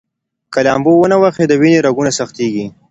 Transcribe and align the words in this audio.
که 0.53 0.59
لامبو 0.65 0.91
ونه 1.01 1.15
ووهئ، 1.19 1.45
د 1.47 1.53
وینې 1.61 1.83
رګونه 1.87 2.11
سختېږي. 2.19 2.65